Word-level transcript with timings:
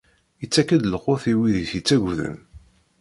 Ittak-d 0.43 0.83
lqut 0.93 1.23
i 1.31 1.33
wid 1.39 1.55
i 1.63 1.65
t-ittaggden. 1.69 2.37